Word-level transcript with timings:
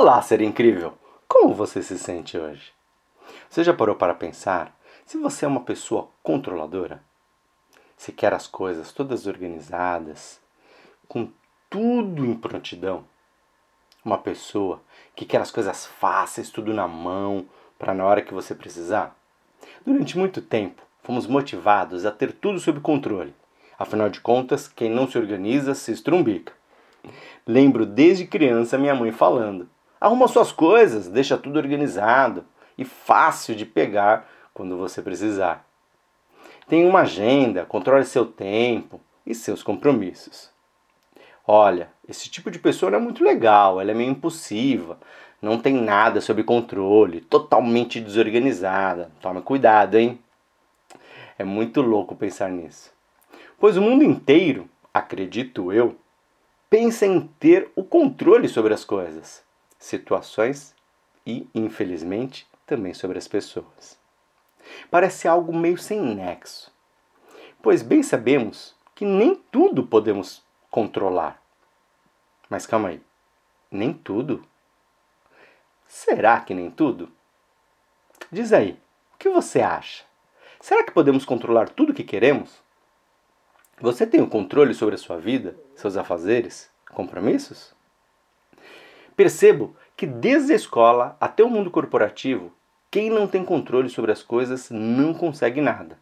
Olá, 0.00 0.22
ser 0.22 0.40
incrível! 0.40 0.96
Como 1.26 1.52
você 1.52 1.82
se 1.82 1.98
sente 1.98 2.38
hoje? 2.38 2.72
Você 3.50 3.64
já 3.64 3.74
parou 3.74 3.96
para 3.96 4.14
pensar 4.14 4.72
se 5.04 5.18
você 5.18 5.44
é 5.44 5.48
uma 5.48 5.62
pessoa 5.62 6.08
controladora? 6.22 7.02
Se 7.96 8.12
quer 8.12 8.32
as 8.32 8.46
coisas 8.46 8.92
todas 8.92 9.26
organizadas, 9.26 10.40
com 11.08 11.28
tudo 11.68 12.24
em 12.24 12.32
prontidão? 12.32 13.04
Uma 14.04 14.18
pessoa 14.18 14.80
que 15.16 15.26
quer 15.26 15.40
as 15.40 15.50
coisas 15.50 15.84
fáceis, 15.84 16.48
tudo 16.48 16.72
na 16.72 16.86
mão, 16.86 17.44
para 17.76 17.92
na 17.92 18.04
hora 18.04 18.22
que 18.22 18.32
você 18.32 18.54
precisar? 18.54 19.16
Durante 19.84 20.16
muito 20.16 20.40
tempo, 20.40 20.80
fomos 21.02 21.26
motivados 21.26 22.06
a 22.06 22.12
ter 22.12 22.34
tudo 22.34 22.60
sob 22.60 22.78
controle. 22.78 23.34
Afinal 23.76 24.08
de 24.08 24.20
contas, 24.20 24.68
quem 24.68 24.88
não 24.88 25.10
se 25.10 25.18
organiza 25.18 25.74
se 25.74 25.90
estrumbica. 25.90 26.52
Lembro 27.44 27.84
desde 27.84 28.28
criança 28.28 28.78
minha 28.78 28.94
mãe 28.94 29.10
falando: 29.10 29.68
Arruma 30.00 30.28
suas 30.28 30.52
coisas, 30.52 31.08
deixa 31.08 31.36
tudo 31.36 31.58
organizado 31.58 32.44
e 32.76 32.84
fácil 32.84 33.56
de 33.56 33.66
pegar 33.66 34.28
quando 34.54 34.76
você 34.76 35.02
precisar. 35.02 35.66
Tenha 36.68 36.88
uma 36.88 37.00
agenda, 37.00 37.64
controle 37.64 38.04
seu 38.04 38.24
tempo 38.24 39.00
e 39.26 39.34
seus 39.34 39.62
compromissos. 39.62 40.50
Olha, 41.44 41.90
esse 42.08 42.30
tipo 42.30 42.50
de 42.50 42.58
pessoa 42.58 42.94
é 42.94 42.98
muito 42.98 43.24
legal, 43.24 43.80
ela 43.80 43.90
é 43.90 43.94
meio 43.94 44.10
impulsiva, 44.10 44.98
não 45.42 45.58
tem 45.58 45.74
nada 45.74 46.20
sob 46.20 46.44
controle, 46.44 47.20
totalmente 47.22 48.00
desorganizada. 48.00 49.10
Toma 49.20 49.40
cuidado, 49.40 49.96
hein? 49.96 50.20
É 51.36 51.42
muito 51.42 51.80
louco 51.80 52.14
pensar 52.14 52.50
nisso. 52.50 52.92
Pois 53.58 53.76
o 53.76 53.82
mundo 53.82 54.04
inteiro, 54.04 54.68
acredito 54.94 55.72
eu, 55.72 55.96
pensa 56.70 57.06
em 57.06 57.20
ter 57.40 57.70
o 57.74 57.82
controle 57.82 58.48
sobre 58.48 58.74
as 58.74 58.84
coisas 58.84 59.47
situações 59.78 60.74
e, 61.24 61.48
infelizmente, 61.54 62.46
também 62.66 62.92
sobre 62.92 63.18
as 63.18 63.28
pessoas. 63.28 63.98
Parece 64.90 65.28
algo 65.28 65.54
meio 65.56 65.78
sem 65.78 66.00
nexo, 66.00 66.72
pois 67.62 67.82
bem 67.82 68.02
sabemos 68.02 68.74
que 68.94 69.04
nem 69.04 69.34
tudo 69.34 69.86
podemos 69.86 70.42
controlar. 70.70 71.40
Mas 72.50 72.66
calma 72.66 72.88
aí, 72.88 73.02
nem 73.70 73.92
tudo? 73.92 74.44
Será 75.86 76.40
que 76.40 76.52
nem 76.52 76.70
tudo? 76.70 77.10
Diz 78.30 78.52
aí, 78.52 78.78
o 79.14 79.18
que 79.18 79.28
você 79.28 79.60
acha? 79.60 80.04
Será 80.60 80.82
que 80.82 80.90
podemos 80.90 81.24
controlar 81.24 81.68
tudo 81.68 81.92
o 81.92 81.94
que 81.94 82.04
queremos? 82.04 82.60
Você 83.80 84.06
tem 84.06 84.20
o 84.20 84.28
controle 84.28 84.74
sobre 84.74 84.96
a 84.96 84.98
sua 84.98 85.18
vida, 85.18 85.56
seus 85.76 85.96
afazeres, 85.96 86.68
compromissos? 86.92 87.77
Percebo 89.18 89.74
que 89.96 90.06
desde 90.06 90.52
a 90.52 90.54
escola 90.54 91.16
até 91.20 91.42
o 91.42 91.50
mundo 91.50 91.72
corporativo, 91.72 92.52
quem 92.88 93.10
não 93.10 93.26
tem 93.26 93.44
controle 93.44 93.88
sobre 93.88 94.12
as 94.12 94.22
coisas 94.22 94.70
não 94.70 95.12
consegue 95.12 95.60
nada. 95.60 95.98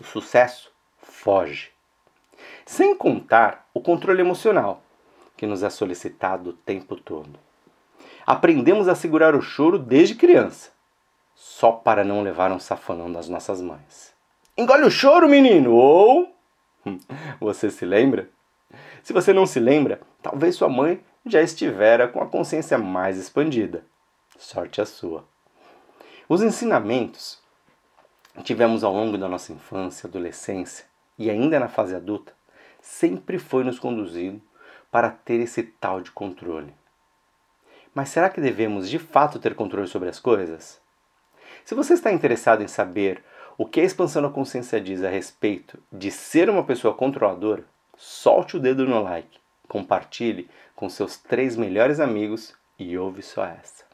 O 0.00 0.04
sucesso 0.04 0.72
foge. 0.96 1.70
Sem 2.64 2.96
contar 2.96 3.68
o 3.74 3.82
controle 3.82 4.22
emocional, 4.22 4.82
que 5.36 5.46
nos 5.46 5.62
é 5.62 5.68
solicitado 5.68 6.48
o 6.48 6.52
tempo 6.54 6.96
todo. 6.96 7.38
Aprendemos 8.26 8.88
a 8.88 8.94
segurar 8.94 9.34
o 9.34 9.42
choro 9.42 9.78
desde 9.78 10.14
criança, 10.14 10.70
só 11.34 11.70
para 11.70 12.02
não 12.02 12.22
levar 12.22 12.50
um 12.50 12.58
safanão 12.58 13.12
das 13.12 13.28
nossas 13.28 13.60
mães. 13.60 14.14
Engole 14.56 14.84
o 14.84 14.90
choro, 14.90 15.28
menino! 15.28 15.74
Ou. 15.74 16.34
Você 17.40 17.70
se 17.70 17.84
lembra? 17.84 18.30
Se 19.02 19.12
você 19.12 19.32
não 19.32 19.46
se 19.46 19.60
lembra, 19.60 20.00
talvez 20.22 20.56
sua 20.56 20.68
mãe 20.68 21.02
já 21.24 21.42
estivera 21.42 22.08
com 22.08 22.22
a 22.22 22.26
consciência 22.26 22.78
mais 22.78 23.18
expandida. 23.18 23.84
Sorte 24.38 24.80
a 24.80 24.86
sua. 24.86 25.24
Os 26.28 26.42
ensinamentos 26.42 27.38
que 28.34 28.42
tivemos 28.42 28.84
ao 28.84 28.92
longo 28.92 29.18
da 29.18 29.28
nossa 29.28 29.52
infância, 29.52 30.06
adolescência 30.06 30.84
e 31.18 31.30
ainda 31.30 31.58
na 31.58 31.68
fase 31.68 31.94
adulta 31.94 32.32
sempre 32.80 33.38
foi 33.38 33.64
nos 33.64 33.78
conduzido 33.78 34.40
para 34.90 35.10
ter 35.10 35.40
esse 35.40 35.62
tal 35.62 36.00
de 36.00 36.10
controle. 36.10 36.72
Mas 37.94 38.10
será 38.10 38.30
que 38.30 38.40
devemos 38.40 38.88
de 38.88 38.98
fato 38.98 39.38
ter 39.38 39.54
controle 39.54 39.88
sobre 39.88 40.08
as 40.08 40.20
coisas? 40.20 40.80
Se 41.64 41.74
você 41.74 41.94
está 41.94 42.12
interessado 42.12 42.62
em 42.62 42.68
saber 42.68 43.22
o 43.56 43.66
que 43.66 43.80
a 43.80 43.84
expansão 43.84 44.22
da 44.22 44.28
consciência 44.28 44.80
diz 44.80 45.02
a 45.02 45.08
respeito 45.08 45.82
de 45.92 46.10
ser 46.10 46.48
uma 46.48 46.62
pessoa 46.62 46.94
controladora, 46.94 47.64
solte 47.96 48.56
o 48.56 48.60
dedo 48.60 48.86
no 48.86 49.02
like 49.02 49.40
compartilhe 49.68 50.48
com 50.74 50.88
seus 50.88 51.16
três 51.16 51.56
melhores 51.56 52.00
amigos 52.00 52.56
e 52.78 52.96
ouve 52.96 53.22
só 53.22 53.44
essa. 53.44 53.84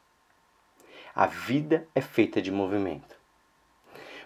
A 1.14 1.26
vida 1.26 1.86
é 1.94 2.00
feita 2.00 2.40
de 2.40 2.50
movimento. 2.50 3.16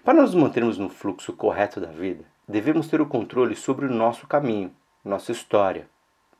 Para 0.04 0.22
nos 0.22 0.34
mantermos 0.34 0.78
no 0.78 0.88
fluxo 0.88 1.32
correto 1.32 1.80
da 1.80 1.88
vida, 1.88 2.24
devemos 2.46 2.88
ter 2.88 3.00
o 3.00 3.06
controle 3.06 3.54
sobre 3.56 3.86
o 3.86 3.90
nosso 3.90 4.26
caminho, 4.26 4.74
nossa 5.04 5.32
história. 5.32 5.88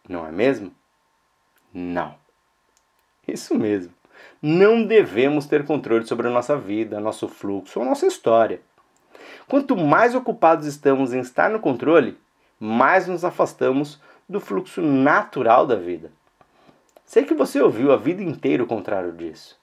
Não 0.08 0.26
é 0.26 0.32
mesmo? 0.32 0.72
Não. 1.72 2.14
Isso 3.26 3.54
mesmo. 3.54 3.92
Não 4.40 4.84
devemos 4.84 5.46
ter 5.46 5.64
controle 5.64 6.06
sobre 6.06 6.28
a 6.28 6.30
nossa 6.30 6.56
vida, 6.56 6.98
nosso 6.98 7.28
fluxo 7.28 7.80
ou 7.80 7.84
nossa 7.84 8.06
história. 8.06 8.60
Quanto 9.46 9.76
mais 9.76 10.14
ocupados 10.14 10.66
estamos 10.66 11.12
em 11.12 11.20
estar 11.20 11.50
no 11.50 11.60
controle, 11.60 12.18
mais 12.58 13.06
nos 13.06 13.24
afastamos 13.24 14.00
do 14.28 14.40
fluxo 14.40 14.82
natural 14.82 15.66
da 15.66 15.74
vida. 15.74 16.12
Sei 17.06 17.24
que 17.24 17.32
você 17.32 17.62
ouviu 17.62 17.90
a 17.90 17.96
vida 17.96 18.22
inteira 18.22 18.62
o 18.62 18.66
contrário 18.66 19.12
disso, 19.12 19.58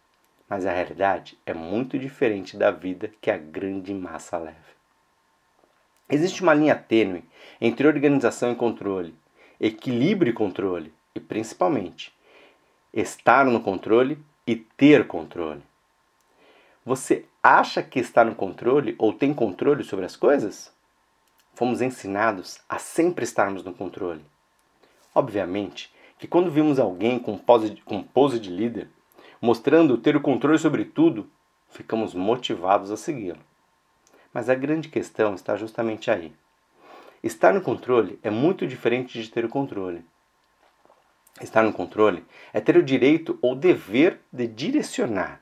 mas 0.49 0.65
a 0.65 0.71
realidade 0.71 1.37
é 1.45 1.53
muito 1.53 1.99
diferente 1.99 2.57
da 2.57 2.71
vida 2.71 3.11
que 3.21 3.29
a 3.29 3.37
grande 3.37 3.93
massa 3.93 4.37
leva. 4.39 4.57
Existe 6.09 6.41
uma 6.41 6.55
linha 6.55 6.75
tênue 6.75 7.23
entre 7.61 7.87
organização 7.87 8.51
e 8.51 8.55
controle, 8.55 9.13
equilíbrio 9.59 10.31
e 10.31 10.33
controle, 10.33 10.91
e 11.13 11.19
principalmente 11.19 12.11
estar 12.91 13.45
no 13.45 13.61
controle 13.61 14.17
e 14.47 14.55
ter 14.55 15.05
controle. 15.05 15.61
Você 16.83 17.25
acha 17.41 17.83
que 17.83 17.99
está 17.99 18.23
no 18.23 18.33
controle 18.33 18.95
ou 18.97 19.13
tem 19.13 19.33
controle 19.33 19.83
sobre 19.83 20.05
as 20.05 20.15
coisas? 20.15 20.73
Fomos 21.53 21.81
ensinados 21.81 22.59
a 22.67 22.79
sempre 22.79 23.23
estarmos 23.23 23.63
no 23.63 23.73
controle. 23.73 24.25
Obviamente 25.15 25.95
que 26.19 26.27
quando 26.27 26.51
vimos 26.51 26.77
alguém 26.77 27.17
com 27.17 27.37
pose, 27.37 27.77
com 27.85 28.03
pose 28.03 28.37
de 28.37 28.49
líder, 28.49 28.89
mostrando 29.41 29.97
ter 29.97 30.17
o 30.17 30.21
controle 30.21 30.59
sobre 30.59 30.83
tudo, 30.83 31.31
ficamos 31.69 32.13
motivados 32.13 32.91
a 32.91 32.97
segui-lo. 32.97 33.39
Mas 34.33 34.49
a 34.49 34.55
grande 34.55 34.89
questão 34.89 35.33
está 35.33 35.55
justamente 35.55 36.11
aí. 36.11 36.35
Estar 37.23 37.53
no 37.53 37.61
controle 37.61 38.19
é 38.21 38.29
muito 38.29 38.67
diferente 38.67 39.21
de 39.21 39.29
ter 39.29 39.45
o 39.45 39.49
controle. 39.49 40.05
Estar 41.41 41.63
no 41.63 41.71
controle 41.71 42.25
é 42.53 42.59
ter 42.59 42.75
o 42.75 42.83
direito 42.83 43.39
ou 43.41 43.55
dever 43.55 44.19
de 44.31 44.47
direcionar, 44.47 45.41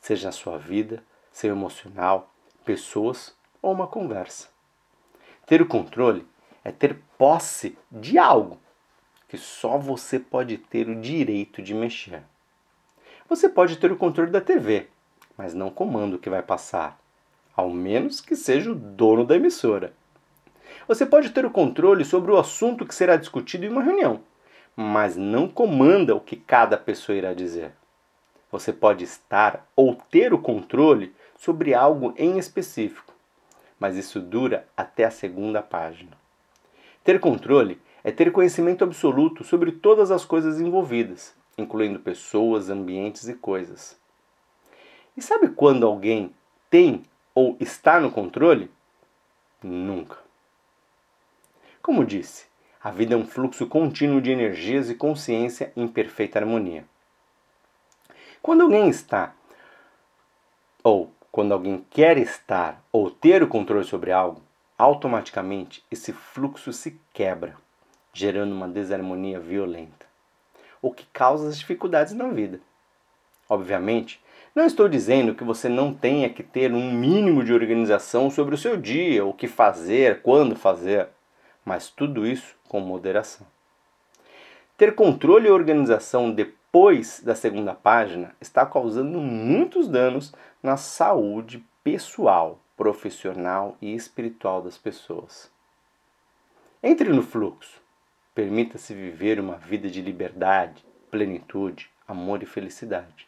seja 0.00 0.28
a 0.28 0.32
sua 0.32 0.58
vida, 0.58 1.04
seu 1.30 1.50
emocional, 1.50 2.32
pessoas 2.64 3.36
ou 3.62 3.72
uma 3.72 3.86
conversa. 3.86 4.48
Ter 5.46 5.62
o 5.62 5.66
controle 5.66 6.26
é 6.64 6.72
ter 6.72 7.00
posse 7.16 7.78
de 7.90 8.18
algo 8.18 8.60
que 9.28 9.36
só 9.36 9.76
você 9.76 10.18
pode 10.18 10.56
ter 10.56 10.88
o 10.88 11.00
direito 11.00 11.60
de 11.60 11.74
mexer. 11.74 12.22
Você 13.28 13.48
pode 13.48 13.76
ter 13.76 13.92
o 13.92 13.96
controle 13.96 14.30
da 14.30 14.40
TV, 14.40 14.88
mas 15.36 15.52
não 15.52 15.68
comanda 15.68 16.16
o 16.16 16.18
que 16.18 16.30
vai 16.30 16.42
passar, 16.42 16.98
ao 17.54 17.68
menos 17.68 18.22
que 18.22 18.34
seja 18.34 18.72
o 18.72 18.74
dono 18.74 19.26
da 19.26 19.36
emissora. 19.36 19.92
Você 20.88 21.04
pode 21.04 21.30
ter 21.30 21.44
o 21.44 21.50
controle 21.50 22.04
sobre 22.04 22.32
o 22.32 22.38
assunto 22.38 22.86
que 22.86 22.94
será 22.94 23.16
discutido 23.16 23.66
em 23.66 23.68
uma 23.68 23.82
reunião, 23.82 24.22
mas 24.74 25.14
não 25.16 25.46
comanda 25.46 26.14
o 26.14 26.20
que 26.20 26.36
cada 26.36 26.78
pessoa 26.78 27.18
irá 27.18 27.34
dizer. 27.34 27.72
Você 28.50 28.72
pode 28.72 29.04
estar 29.04 29.68
ou 29.76 29.94
ter 29.94 30.32
o 30.32 30.38
controle 30.38 31.14
sobre 31.36 31.74
algo 31.74 32.14
em 32.16 32.38
específico, 32.38 33.12
mas 33.78 33.96
isso 33.96 34.20
dura 34.20 34.66
até 34.74 35.04
a 35.04 35.10
segunda 35.10 35.60
página. 35.60 36.12
Ter 37.04 37.20
controle 37.20 37.78
é 38.02 38.10
ter 38.10 38.32
conhecimento 38.32 38.84
absoluto 38.84 39.44
sobre 39.44 39.72
todas 39.72 40.10
as 40.10 40.24
coisas 40.24 40.60
envolvidas, 40.60 41.34
incluindo 41.56 41.98
pessoas, 41.98 42.70
ambientes 42.70 43.28
e 43.28 43.34
coisas. 43.34 43.98
E 45.16 45.22
sabe 45.22 45.48
quando 45.48 45.86
alguém 45.86 46.34
tem 46.70 47.04
ou 47.34 47.56
está 47.60 47.98
no 48.00 48.10
controle? 48.10 48.70
Nunca. 49.62 50.18
Como 51.82 52.04
disse, 52.04 52.46
a 52.82 52.90
vida 52.90 53.14
é 53.14 53.16
um 53.16 53.26
fluxo 53.26 53.66
contínuo 53.66 54.20
de 54.20 54.30
energias 54.30 54.88
e 54.88 54.94
consciência 54.94 55.72
em 55.76 55.88
perfeita 55.88 56.38
harmonia. 56.38 56.84
Quando 58.40 58.62
alguém 58.62 58.88
está, 58.88 59.34
ou 60.84 61.12
quando 61.32 61.52
alguém 61.52 61.84
quer 61.90 62.16
estar 62.18 62.82
ou 62.92 63.10
ter 63.10 63.42
o 63.42 63.48
controle 63.48 63.84
sobre 63.84 64.12
algo, 64.12 64.42
automaticamente 64.76 65.84
esse 65.90 66.12
fluxo 66.12 66.72
se 66.72 67.00
quebra 67.12 67.56
gerando 68.18 68.52
uma 68.52 68.68
desarmonia 68.68 69.38
violenta, 69.38 70.06
o 70.82 70.92
que 70.92 71.06
causa 71.12 71.48
as 71.48 71.58
dificuldades 71.58 72.12
na 72.14 72.28
vida, 72.28 72.60
Obviamente, 73.48 74.22
não 74.54 74.66
estou 74.66 74.88
dizendo 74.88 75.34
que 75.34 75.42
você 75.42 75.68
não 75.68 75.94
tenha 75.94 76.28
que 76.28 76.42
ter 76.42 76.72
um 76.72 76.92
mínimo 76.92 77.42
de 77.42 77.54
organização 77.54 78.30
sobre 78.30 78.54
o 78.54 78.58
seu 78.58 78.76
dia, 78.76 79.24
o 79.24 79.32
que 79.32 79.48
fazer, 79.48 80.20
quando 80.20 80.54
fazer, 80.54 81.08
mas 81.64 81.88
tudo 81.88 82.26
isso 82.26 82.54
com 82.68 82.78
moderação. 82.80 83.46
Ter 84.76 84.94
controle 84.94 85.48
e 85.48 85.50
organização 85.50 86.30
depois 86.30 87.22
da 87.24 87.34
segunda 87.34 87.72
página 87.72 88.36
está 88.38 88.66
causando 88.66 89.18
muitos 89.18 89.88
danos 89.88 90.34
na 90.62 90.76
saúde 90.76 91.64
pessoal, 91.82 92.60
profissional 92.76 93.76
e 93.80 93.94
espiritual 93.94 94.60
das 94.60 94.76
pessoas. 94.76 95.50
Entre 96.82 97.08
no 97.08 97.22
fluxo. 97.22 97.77
Permita-se 98.38 98.94
viver 98.94 99.40
uma 99.40 99.56
vida 99.56 99.90
de 99.90 100.00
liberdade, 100.00 100.86
plenitude, 101.10 101.90
amor 102.06 102.40
e 102.40 102.46
felicidade. 102.46 103.26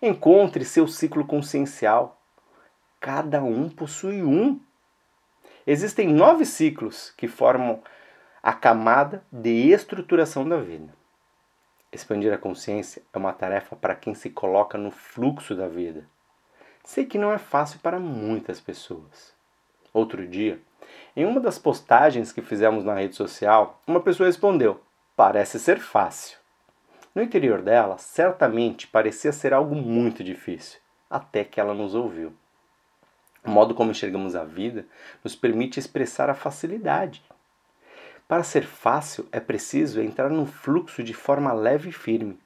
Encontre 0.00 0.64
seu 0.64 0.88
ciclo 0.88 1.26
consciencial. 1.26 2.18
Cada 2.98 3.42
um 3.42 3.68
possui 3.68 4.22
um. 4.22 4.58
Existem 5.66 6.08
nove 6.08 6.46
ciclos 6.46 7.12
que 7.18 7.28
formam 7.28 7.82
a 8.42 8.54
camada 8.54 9.22
de 9.30 9.68
estruturação 9.68 10.48
da 10.48 10.56
vida. 10.56 10.90
Expandir 11.92 12.32
a 12.32 12.38
consciência 12.38 13.02
é 13.12 13.18
uma 13.18 13.34
tarefa 13.34 13.76
para 13.76 13.94
quem 13.94 14.14
se 14.14 14.30
coloca 14.30 14.78
no 14.78 14.90
fluxo 14.90 15.54
da 15.54 15.68
vida. 15.68 16.08
Sei 16.82 17.04
que 17.04 17.18
não 17.18 17.30
é 17.30 17.36
fácil 17.36 17.78
para 17.80 18.00
muitas 18.00 18.58
pessoas. 18.58 19.38
Outro 19.92 20.26
dia, 20.26 20.60
em 21.16 21.24
uma 21.24 21.40
das 21.40 21.58
postagens 21.58 22.32
que 22.32 22.42
fizemos 22.42 22.84
na 22.84 22.94
rede 22.94 23.16
social, 23.16 23.80
uma 23.86 24.00
pessoa 24.00 24.26
respondeu: 24.26 24.80
Parece 25.16 25.58
ser 25.58 25.78
fácil. 25.78 26.38
No 27.14 27.22
interior 27.22 27.60
dela, 27.60 27.98
certamente 27.98 28.86
parecia 28.86 29.32
ser 29.32 29.52
algo 29.52 29.74
muito 29.74 30.22
difícil, 30.22 30.78
até 31.08 31.42
que 31.42 31.60
ela 31.60 31.74
nos 31.74 31.94
ouviu. 31.94 32.32
O 33.44 33.50
modo 33.50 33.74
como 33.74 33.90
enxergamos 33.90 34.36
a 34.36 34.44
vida 34.44 34.86
nos 35.24 35.34
permite 35.34 35.80
expressar 35.80 36.30
a 36.30 36.34
facilidade. 36.34 37.22
Para 38.28 38.44
ser 38.44 38.64
fácil, 38.64 39.26
é 39.32 39.40
preciso 39.40 40.00
entrar 40.00 40.30
num 40.30 40.46
fluxo 40.46 41.02
de 41.02 41.12
forma 41.12 41.52
leve 41.52 41.88
e 41.88 41.92
firme. 41.92 42.38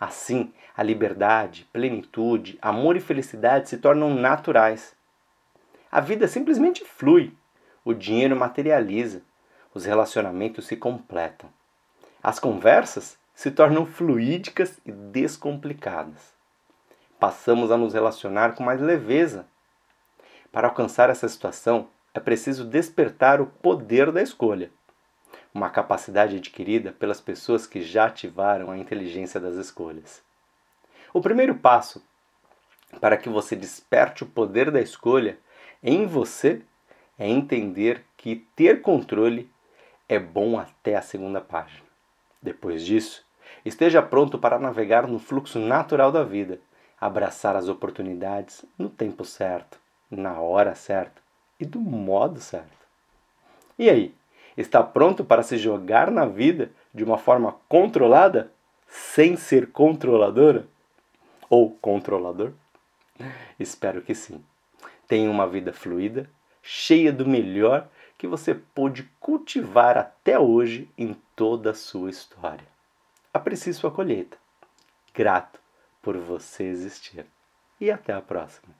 Assim, 0.00 0.52
a 0.76 0.82
liberdade, 0.82 1.68
plenitude, 1.72 2.58
amor 2.60 2.96
e 2.96 3.00
felicidade 3.00 3.68
se 3.68 3.78
tornam 3.78 4.12
naturais. 4.12 4.96
A 5.94 6.00
vida 6.00 6.26
simplesmente 6.26 6.84
flui, 6.84 7.32
o 7.84 7.94
dinheiro 7.94 8.34
materializa, 8.34 9.22
os 9.72 9.84
relacionamentos 9.84 10.66
se 10.66 10.74
completam. 10.74 11.48
As 12.20 12.40
conversas 12.40 13.16
se 13.32 13.48
tornam 13.52 13.86
fluídicas 13.86 14.80
e 14.84 14.90
descomplicadas. 14.90 16.34
Passamos 17.20 17.70
a 17.70 17.76
nos 17.76 17.94
relacionar 17.94 18.56
com 18.56 18.64
mais 18.64 18.80
leveza. 18.80 19.46
Para 20.50 20.66
alcançar 20.66 21.10
essa 21.10 21.28
situação, 21.28 21.86
é 22.12 22.18
preciso 22.18 22.64
despertar 22.64 23.40
o 23.40 23.46
poder 23.46 24.10
da 24.10 24.20
escolha, 24.20 24.72
uma 25.54 25.70
capacidade 25.70 26.38
adquirida 26.38 26.90
pelas 26.90 27.20
pessoas 27.20 27.68
que 27.68 27.80
já 27.80 28.06
ativaram 28.06 28.68
a 28.68 28.76
inteligência 28.76 29.38
das 29.38 29.54
escolhas. 29.54 30.24
O 31.12 31.20
primeiro 31.20 31.54
passo 31.54 32.02
para 33.00 33.16
que 33.16 33.28
você 33.28 33.54
desperte 33.54 34.24
o 34.24 34.26
poder 34.26 34.72
da 34.72 34.80
escolha 34.80 35.38
em 35.84 36.06
você 36.06 36.62
é 37.18 37.28
entender 37.28 38.02
que 38.16 38.36
ter 38.56 38.80
controle 38.80 39.50
é 40.08 40.18
bom 40.18 40.58
até 40.58 40.96
a 40.96 41.02
segunda 41.02 41.42
página. 41.42 41.84
Depois 42.42 42.82
disso, 42.82 43.22
esteja 43.66 44.00
pronto 44.00 44.38
para 44.38 44.58
navegar 44.58 45.06
no 45.06 45.18
fluxo 45.18 45.58
natural 45.58 46.10
da 46.10 46.24
vida, 46.24 46.58
abraçar 46.98 47.54
as 47.54 47.68
oportunidades 47.68 48.64
no 48.78 48.88
tempo 48.88 49.26
certo, 49.26 49.78
na 50.10 50.40
hora 50.40 50.74
certa 50.74 51.20
e 51.60 51.66
do 51.66 51.80
modo 51.80 52.40
certo. 52.40 52.86
E 53.78 53.90
aí, 53.90 54.14
está 54.56 54.82
pronto 54.82 55.22
para 55.22 55.42
se 55.42 55.58
jogar 55.58 56.10
na 56.10 56.24
vida 56.24 56.70
de 56.94 57.04
uma 57.04 57.18
forma 57.18 57.56
controlada, 57.68 58.50
sem 58.88 59.36
ser 59.36 59.70
controladora? 59.70 60.66
Ou 61.50 61.72
controlador? 61.72 62.52
Espero 63.58 64.00
que 64.00 64.14
sim. 64.14 64.42
Tenha 65.06 65.30
uma 65.30 65.46
vida 65.46 65.72
fluida, 65.72 66.28
cheia 66.62 67.12
do 67.12 67.26
melhor 67.26 67.88
que 68.16 68.26
você 68.26 68.54
pôde 68.54 69.10
cultivar 69.20 69.98
até 69.98 70.38
hoje 70.38 70.88
em 70.96 71.14
toda 71.36 71.70
a 71.70 71.74
sua 71.74 72.10
história. 72.10 72.66
Aprecie 73.32 73.74
sua 73.74 73.90
colheita. 73.90 74.38
Grato 75.12 75.60
por 76.00 76.16
você 76.16 76.64
existir. 76.64 77.26
E 77.80 77.90
até 77.90 78.12
a 78.12 78.22
próxima. 78.22 78.74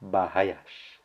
Bahayash. 0.00 0.95